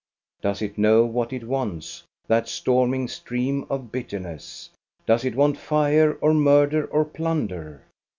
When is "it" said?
0.63-0.79, 1.31-1.43, 5.23-5.35